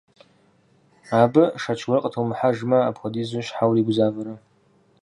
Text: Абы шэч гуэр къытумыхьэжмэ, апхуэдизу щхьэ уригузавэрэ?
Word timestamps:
Абы 1.21 1.43
шэч 1.61 1.79
гуэр 1.87 2.01
къытумыхьэжмэ, 2.03 2.77
апхуэдизу 2.89 3.43
щхьэ 3.45 3.65
уригузавэрэ? 3.67 4.33